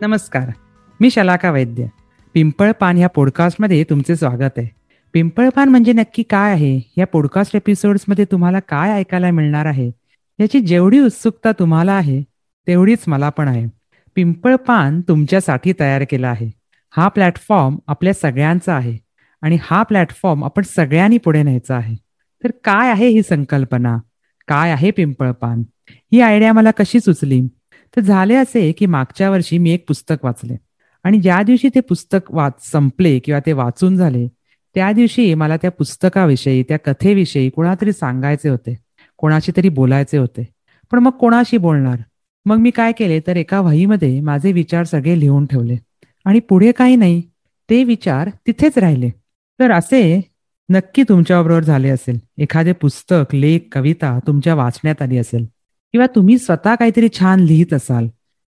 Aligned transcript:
नमस्कार. 0.00 0.50
मी 1.00 1.10
शलाका 1.10 1.50
वैद्य. 1.50 1.86
पिंपळपान 2.34 2.96
ह्या 2.96 3.08
पॉडकास्टमध्ये 3.08 3.84
तुमचे 3.90 4.16
स्वागत 4.16 4.52
आहे. 4.56 4.70
पिंपळपान 5.12 5.68
म्हणजे 5.68 5.92
नक्की 5.92 6.22
काय 6.22 6.52
आहे? 6.52 6.80
या 6.98 7.06
पॉडकास्ट 7.06 7.56
एपिसोड्समध्ये 7.56 8.24
तुम्हाला 8.24 8.60
काय 8.60 8.90
ऐकायला 8.90 9.30
मिळणार 9.30 9.66
आहे? 9.66 9.90
याची 10.40 10.60
जेवढी 10.60 10.98
उत्सुकता 10.98 11.52
तुम्हाला 11.52 11.92
आहे 11.92 12.22
तेवढीच 12.66 12.98
मला 13.06 13.28
पण 13.28 13.48
आहे. 13.48 13.66
पिंपळपान 14.14 15.00
तुमच्यासाठी 15.00 15.72
तयार 15.80 16.04
केला 16.10 16.28
आहे. 16.28 16.50
हा 16.96 17.08
प्लॅटफॉर्म 17.08 17.78
आपल्या 17.86 18.12
सगळ्यांचा 18.12 18.76
आहे 18.76 18.98
आणि 19.42 19.58
हा 19.62 19.82
प्लॅटफॉर्म 19.82 20.44
आपण 20.44 20.62
सगळ्यांनी 20.62 21.18
पुढे 21.18 21.42
न्यायचा 21.42 21.76
आहे. 21.76 21.96
तर 22.44 22.50
काय 22.64 22.90
आहे 22.90 23.08
ही 23.08 23.22
संकल्पना? 23.22 23.98
काय 24.48 24.70
आहे 24.70 24.90
पिंपळपान 24.90 25.62
ही 25.90 26.20
आयडिया 26.20 26.52
मला 26.52 26.70
कशी 26.70 27.00
सुचली? 27.00 27.40
तर 27.96 28.00
झाले 28.00 28.34
असे 28.34 28.72
की 28.72 28.86
मागच्या 28.86 29.30
वर्षी 29.30 29.58
मी 29.58 29.70
एक 29.70 29.84
पुस्तक 29.88 30.24
वाचले. 30.24 30.56
आणि 31.04 31.20
ज्या 31.20 31.42
दिवशी 31.42 31.68
ते 31.68 31.80
पुस्तक 31.80 32.30
वाच 32.30 32.52
संपले 32.70 33.18
किंवा 33.18 33.40
ते 33.46 33.52
वाचून 33.52 33.96
झाले 33.96 34.28
त्या 34.74 34.92
दिवशी 34.92 35.34
मला 35.34 35.56
त्या 35.56 35.70
पुस्तकाविषयी 35.70 36.62
त्या 36.62 36.78
कथेविषयी 36.78 37.50
कोणातरी 37.50 37.92
सांगायचे 37.92 38.48
होते. 38.48 38.78
कोणाशी 39.16 39.52
तरी 39.56 39.68
बोलायचे 39.68 40.18
होते. 40.18 40.48
पण 40.92 40.98
मग 40.98 41.10
कोणाशी 41.10 41.56
बोलणार? 41.56 41.96
मग 42.44 42.56
मी 42.56 42.70
काय 42.70 42.92
केले 42.92 43.20
तर 43.20 43.36
एका 43.36 43.60
वहीमध्ये 43.60 44.20
माझे 44.20 44.52
विचार 44.52 44.84
सगळे 44.84 45.20
लिहून 45.20 45.46
ठेवले. 45.46 45.76
आणि 46.24 46.40
पुढे 46.40 46.72
काही 46.72 46.96
नाही 46.96 47.22
ते 47.70 47.84
विचार 47.84 48.30
तिथेच 48.46 48.78
राहिले. 48.78 49.10
तर 49.60 49.70
असे 49.70 50.20
नक्की 50.68 51.02
तुमच्याबरोबर 51.02 51.62
झाले 51.62 51.88
असेल. 51.88 52.18
एखादे 52.38 52.72
पुस्तक 52.72 53.34
लेख 53.34 53.58
कविता 53.72 54.18
तुमच्या 54.26 54.54
वाचण्यात 54.54 55.02
आली 55.02 55.18
असेल. 55.18 55.46
किंवा 55.96 56.06
तुम्ही 56.06 56.38
स्वतः 56.38 56.74
काहीतरी 56.74 57.08
छान 57.08 57.40
लिहित 57.40 57.74
असाल 57.74 58.06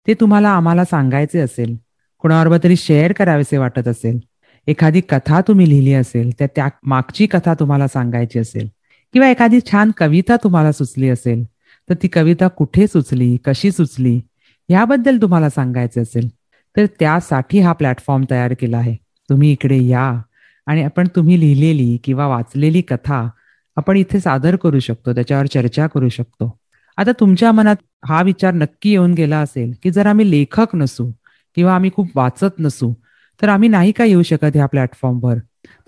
ते 0.07 0.13
तुम्हाला 0.13 0.49
आम्हाला 0.49 0.85
सांगायचे 0.85 1.39
असेल 1.39 1.77
कुणाबरोबर 2.19 2.57
तरी 2.63 2.75
शेअर 2.75 3.11
करावेसे 3.11 3.57
वाटत 3.57 3.87
असेल 3.87 4.19
एखादी 4.67 5.01
कथा 5.01 5.41
तुम्ही 5.41 5.69
लिहिली 5.69 5.93
असेल 5.93 6.31
त्या 6.31 6.47
त्या 6.55 6.69
मागची 6.83 7.27
कथा 7.27 7.53
तुम्हाला 7.53 7.87
सांगायची 7.87 8.39
असेल 8.39 8.67
किंवा 9.13 9.29
एखादी 9.29 9.59
छान 9.71 9.91
कविता 9.97 10.35
तुम्हाला 10.35 10.71
सुचली 10.71 11.09
असेल 11.09 11.43
तर 11.89 11.93
ती 11.93 12.07
कविता 12.07 12.47
कुठे 12.47 12.87
सुचली 12.87 13.37
कशी 13.45 13.71
सुचली 13.71 14.19
याबद्दल 14.69 15.17
तुम्हाला 15.21 15.49
सांगायचे 15.49 16.01
असेल 16.01 16.29
तर 16.77 16.85
त्यासाठी 16.85 17.59
हा 17.59 17.73
प्लॅटफॉर्म 17.73 18.25
तयार 18.31 18.53
केला 18.53 18.77
आहे. 18.77 18.95
तुम्ही 19.29 19.51
इकडे 19.51 19.83
या 19.83 20.21
आणि 20.65 20.83
आपण 20.83 21.07
तुम्ही 21.15 21.39
लिहिलेली 21.39 21.97
किंवा 22.03 22.27
वाचलेली 22.27 22.81
कथा 22.81 23.29
आपण 23.75 23.97
इथे 23.97 24.19
सादर 24.19 24.55
करू 24.55 24.79
शकतो 24.79 25.13
त्याच्यावर 25.13 25.45
चर्चा 25.45 25.87
करू 25.87 26.09
शकतो. 26.09 26.57
आता 26.97 27.11
तुमच्या 27.11 27.51
मनात 27.51 27.75
हा 28.05 28.21
विचार 28.21 28.53
नक्की 28.53 28.89
येऊन 28.89 29.13
गेला 29.13 29.39
असेल 29.39 29.73
की 29.83 29.91
जर 29.91 30.05
आम्ही 30.07 30.29
लेखक 30.31 30.75
नसू 30.75 31.09
किंवा 31.57 31.75
आम्ही 31.75 31.89
खूप 31.95 32.09
वाचत 32.15 32.59
नसू 32.59 32.93
तर 33.41 33.49
आम्ही 33.49 33.69
नाही 33.69 33.91
का 33.91 34.03
येऊ 34.05 34.21
शकत 34.23 34.55
ह्या 34.55 34.65
प्लॅटफॉर्मवर? 34.65 35.37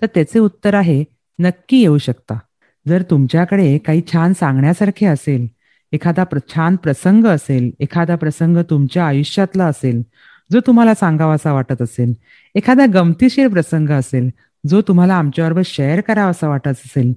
तर 0.02 0.06
त्याचे 0.06 0.38
उत्तर 0.38 0.74
आहे 0.74 1.04
नक्की 1.38 1.80
येऊ 1.80 1.98
शकता. 1.98 2.38
जर 2.86 3.02
तुमच्याकडे 3.02 3.78
काही 3.78 4.02
छान 4.12 4.32
सांगण्यासारखे 4.32 5.06
असेल 5.06 5.46
एखादा 5.92 6.24
प्र 6.24 6.38
छान 6.48 6.76
प्रसंग 6.76 7.24
असेल 7.26 7.70
एखादा 7.80 8.16
प्रसंग 8.16 8.56
तुमच्या 8.70 9.06
आयुष्यातला 9.06 9.64
असेल 9.66 10.02
जो 10.50 10.60
तुम्हाला 10.66 10.94
सांगावासा 10.94 11.52
वाटत 11.52 11.82
असेल 11.82 12.12
एखादा 12.54 12.86
गमतीशीर 12.94 13.48
प्रसंग 13.48 13.90
असेल 13.90 14.30
जो 14.64 14.80
तुम्हाला 14.80 15.14
आमच्याबरोबर 15.14 15.62
शेअर 15.64 16.00
करावासा 16.00 16.48
वाटत 16.48 16.68
असेल 16.68 17.12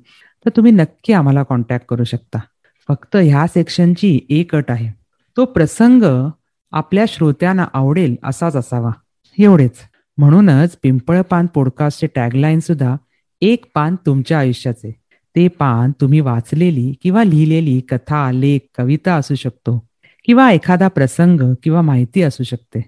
तर 0.46 0.50
तुम्ही 0.50 0.72
नक्की 0.72 1.14
आम्हाला 1.14 1.44
कॉन्टॅक्ट 1.44 1.86
करू 1.86 2.04
शकता. 2.04 2.40
फक्त 2.88 3.16
ह्या 3.16 3.48
सेक्शनची 3.48 4.20
एक 4.30 4.56
अट 4.56 4.72
आहे. 4.72 4.92
तो 5.38 5.46
प्रसंग 5.46 6.30
आपल्या 6.72 7.06
श्रोत्यांना 7.08 7.68
आवडेल 7.74 8.16
असाच 8.24 8.56
असावा. 8.56 8.92
एवढेच. 9.40 9.76
म्हणूनच 10.18 10.78
पिंपळ 10.84 11.22
पान 11.22 11.46
पॉडकास्टचे 11.46 12.08
टॅगलाईन 12.08 12.60
सुद्धा 12.60 12.96
एक 13.42 13.66
पान 13.76 13.96
तुमच्या 14.06 14.40
आयुष्याचे. 14.40 14.92
ते 15.36 15.48
पान 15.48 15.92
तुम्ही 16.02 16.20
वाचलेली 16.20 16.94
किंवा 17.04 17.24
लिहिलेली 17.24 17.80
कथा 17.80 18.32
लेख 18.32 18.60
कविता 18.78 19.16
असू 19.16 19.36
शकतो 19.36 19.88
किंवा 20.26 20.52
एखादा 20.52 20.88
प्रसंग 20.88 21.54
किंवा 21.64 21.82
माहिती 21.82 22.22
असू 22.22 22.44
शकते. 22.44 22.82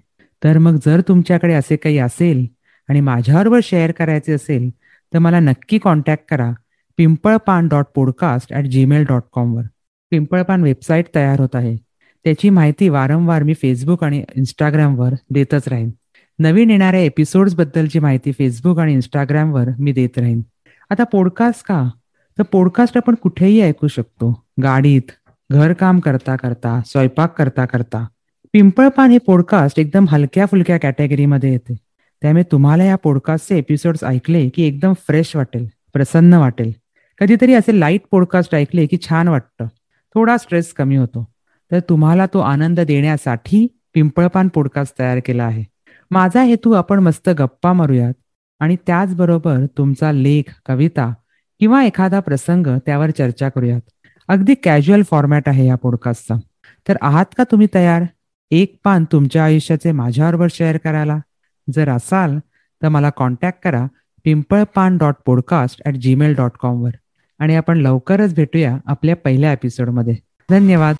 तर 0.44 0.58
मग 0.58 0.76
जर 0.86 1.00
तुमच्याकडे 1.00 1.54
असे 1.54 1.76
काही 1.76 1.98
असेल 1.98 2.46
आणि 2.88 3.00
माझ्याबरोबर 3.00 3.60
शेअर 3.62 3.90
करायचे 3.90 4.32
असेल 4.32 4.70
तर 5.14 5.18
मला 5.18 5.40
नक्की 5.40 5.78
कॉन्टॅक्ट 5.78 6.24
करा 6.30 6.52
Pimpal 6.96 7.36
Paan 7.36 7.68
dot 7.68 7.84
podcast 7.94 8.52
at 8.52 8.64
Gmail 8.64 9.04
dot 9.04 9.22
कॉमवर 9.32 9.62
पिंपळपान 10.10 10.62
website 10.62 11.04
तयार 11.14 11.40
होत 11.40 11.48
आहे. 11.54 11.76
त्याची 12.24 12.50
माहिती 12.50 12.88
वारंवार 12.88 13.42
मी 13.42 13.54
फेसबुक 13.54 14.04
आणि 14.04 14.24
इंस्टाग्रामवर 14.36 15.14
देतच 15.30 15.68
राहीन. 15.68 15.90
नवीन 16.38 16.70
येणाऱ्या 16.70 17.00
एपिसोड्स 17.00 17.54
बद्दलची 17.54 17.98
माहिती 17.98 18.32
फेसबुक 18.32 18.78
आणि 18.78 18.92
इंस्टाग्रामवर 18.92 19.64
मी 19.78 19.92
देत 19.92 20.18
राहीन. 20.18 20.42
आता 20.90 21.04
पॉडकास्ट 21.04 21.66
का? 21.66 21.90
तर 22.38 22.42
पॉडकास्ट 22.42 22.96
आपण 22.96 23.14
कुठेही 23.14 23.60
ऐकू 23.60 23.86
शकतो. 23.86 24.44
गाडीत 24.62 25.02
घरकाम 25.52 26.00
करता 26.00 26.36
करता 26.36 26.82
स्वयंपाक 26.86 27.38
करता 27.38 27.64
करता. 27.64 28.06
पिंपळपान 28.52 29.10
हे 29.10 29.18
पॉडकास्ट 29.18 29.78
एकदम 29.78 30.06
हलक्या 30.10 30.46
फुलक्या 30.46 30.78
कॅटेगरीमध्ये 30.78 31.52
येते. 31.52 31.74
त्यामुळे 32.22 32.44
तुम्हाला 32.52 32.84
या 32.84 32.96
पॉडकास्टचे 32.96 33.58
एपिसोड्स 33.58 34.04
ऐकले 34.04 34.48
की 34.48 34.62
एकदम 34.62 34.92
फ्रेश 34.92 35.36
वाटेल 35.36 35.68
प्रसन्न 35.92 36.34
वाटेल. 36.34 36.72
कधीतरी 37.18 37.54
असे 37.54 37.80
लाइट 37.80 38.00
पॉडकास्ट 38.10 38.54
ऐकले 38.54 38.86
की 38.86 38.96
छान 39.08 39.28
वाटतं. 39.28 39.66
थोडा 40.16 40.36
स्ट्रेस 40.36 40.72
कमी 40.72 40.96
होतो. 40.96 41.28
तर 41.70 41.80
तुम्हाला 41.80 42.26
तो 42.26 42.38
आनंद 42.38 42.80
देण्यासाठी 42.80 43.66
पिंपळपान 43.94 44.48
पॉडकास्ट 44.48 44.98
तयार 44.98 45.20
केला 45.26 45.44
आहे. 45.44 45.64
माझा 46.10 46.42
हेतू 46.42 46.72
आपण 46.72 46.98
मस्त 46.98 47.28
गप्पा 47.28 47.72
मारूयात 47.72 48.12
आणि 48.60 48.76
त्याचबरोबर 48.86 49.66
तुमचा 49.78 50.12
लेख 50.12 50.42
कविता 50.66 51.14
किंवा 51.60 51.84
एखादा 51.84 52.20
प्रसंग 52.20 52.66
त्यावर 52.66 53.10
चर्चा 53.10 53.48
करूयात. 53.48 53.80
अगदी 54.28 54.54
कॅज्युअल 54.54 55.02
फॉर्मॅट 55.02 55.48
आहे 55.48 55.66
या 55.66 55.74
पॉडकास्टचा 55.74 56.34
तर 56.88 56.96
आहात 57.00 57.26
का 57.38 57.44
तुम्ही 57.44 57.66
तयार? 57.74 58.02
एक 58.50 58.80
पान 58.84 59.04
तुमच्या 59.12 59.44
आयुष्याचे 59.44 59.92
माझ्याबरोबर 59.92 60.46
शेअर 60.50 60.76
करायला. 60.76 61.18
जर 61.74 61.88
असाल 61.88 62.38
तर 62.82 62.88
मला 62.88 63.10
कॉन्टॅक्ट 63.10 63.58
करा 63.64 63.86
Pimpalpaan 64.24 64.98
dot 64.98 65.14
podcast 65.26 65.82
at 65.86 65.94
Gmail 65.94 66.34
dot 66.34 66.50
कॉमवर 66.60 66.90
आणि 67.38 67.56
आपण 67.56 67.76
लवकरच 67.76 68.34
भेटूया 68.34 68.76
आपल्या 68.86 69.16
पहिल्या 69.16 69.52
एपिसोडमध्ये 69.52 70.14
धन्यवाद. 70.50 70.96